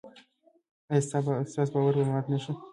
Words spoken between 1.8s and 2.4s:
به مات